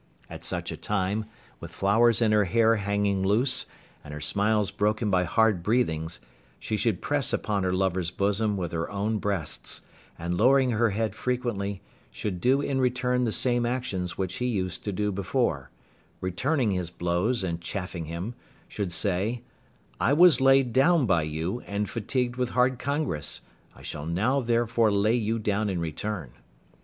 At 0.31 0.43
such 0.43 0.71
a 0.71 0.77
time, 0.77 1.25
with 1.59 1.69
flowers 1.69 2.23
in 2.23 2.31
her 2.31 2.45
hair 2.45 2.77
hanging 2.77 3.21
loose, 3.23 3.67
and 4.03 4.11
her 4.15 4.19
smiles 4.19 4.71
broken 4.71 5.11
by 5.11 5.25
hard 5.25 5.61
breathings, 5.61 6.19
she 6.59 6.75
should 6.75 7.03
press 7.03 7.31
upon 7.33 7.61
her 7.61 7.71
lover's 7.71 8.09
bosom 8.09 8.57
with 8.57 8.71
her 8.71 8.89
own 8.89 9.19
breasts, 9.19 9.81
and 10.17 10.35
lowering 10.37 10.71
her 10.71 10.89
head 10.89 11.13
frequently, 11.13 11.83
should 12.09 12.41
do 12.41 12.61
in 12.61 12.81
return 12.81 13.25
the 13.25 13.31
same 13.31 13.63
actions 13.63 14.17
which 14.17 14.37
he 14.37 14.47
used 14.47 14.83
to 14.85 14.91
do 14.91 15.11
before, 15.11 15.69
returning 16.19 16.71
his 16.71 16.89
blows 16.89 17.43
and 17.43 17.61
chaffing 17.61 18.05
him, 18.05 18.33
should 18.67 18.91
say, 18.91 19.43
"I 19.99 20.13
was 20.13 20.41
laid 20.41 20.73
down 20.73 21.05
by 21.05 21.21
you, 21.21 21.59
and 21.67 21.87
fatigued 21.87 22.37
with 22.37 22.49
hard 22.57 22.79
congress, 22.79 23.41
I 23.75 23.83
shall 23.83 24.07
now 24.07 24.39
therefore 24.41 24.91
lay 24.91 25.13
you 25.15 25.37
down 25.37 25.69
in 25.69 25.79
return." 25.79 26.31